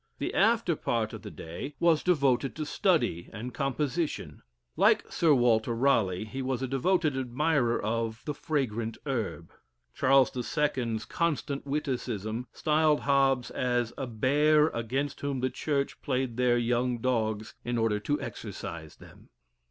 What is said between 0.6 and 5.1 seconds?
part of the day was devoted to study and composition. Like